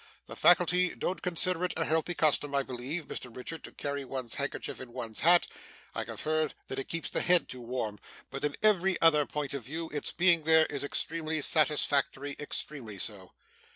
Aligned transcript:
The 0.25 0.35
faculty 0.35 0.95
don't 0.95 1.21
consider 1.21 1.63
it 1.63 1.75
a 1.77 1.85
healthy 1.85 2.15
custom, 2.15 2.55
I 2.55 2.63
believe, 2.63 3.05
Mr 3.05 3.35
Richard, 3.37 3.63
to 3.65 3.71
carry 3.71 4.03
one's 4.03 4.33
handkerchief 4.33 4.81
in 4.81 4.93
one's 4.93 5.19
hat 5.19 5.45
I 5.93 6.05
have 6.05 6.21
heard 6.21 6.55
that 6.69 6.79
it 6.79 6.87
keeps 6.87 7.11
the 7.11 7.21
head 7.21 7.47
too 7.47 7.61
warm 7.61 7.99
but 8.31 8.43
in 8.43 8.57
every 8.63 8.99
other 8.99 9.27
point 9.27 9.53
of 9.53 9.63
view, 9.65 9.89
its 9.91 10.11
being 10.11 10.41
there, 10.41 10.65
is 10.71 10.83
extremely 10.83 11.39
satisfactory 11.41 12.35
extremely 12.39 12.97
so. 12.97 13.33